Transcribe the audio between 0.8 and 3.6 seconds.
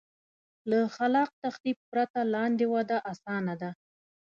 خلاق تخریب پرته لاندې وده اسانه